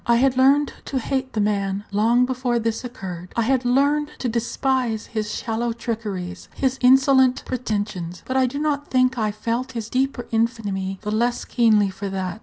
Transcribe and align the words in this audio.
I 0.07 0.15
had 0.15 0.35
learned 0.35 0.73
to 0.85 0.97
hate 0.97 1.33
the 1.33 1.39
man 1.39 1.83
long 1.91 2.25
before 2.25 2.57
this 2.57 2.83
occurred; 2.83 3.31
I 3.35 3.43
had 3.43 3.63
learned 3.63 4.09
to 4.17 4.27
despise 4.27 5.05
his 5.05 5.31
shallow 5.31 5.73
trickeries, 5.73 6.49
his 6.55 6.79
insolent 6.81 7.43
pretensions; 7.45 8.23
but 8.25 8.35
I 8.35 8.47
do 8.47 8.57
not 8.57 8.87
think 8.87 9.19
I 9.19 9.29
felt 9.31 9.73
his 9.73 9.91
deeper 9.91 10.25
infamy 10.31 10.97
the 11.03 11.11
less 11.11 11.45
keenly 11.45 11.91
for 11.91 12.09
that. 12.09 12.39